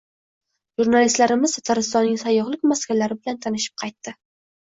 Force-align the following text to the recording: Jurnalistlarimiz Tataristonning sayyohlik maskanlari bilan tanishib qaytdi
Jurnalistlarimiz 0.81 1.51
Tataristonning 1.57 2.17
sayyohlik 2.21 2.65
maskanlari 2.71 3.17
bilan 3.19 3.37
tanishib 3.47 3.77
qaytdi 3.83 4.15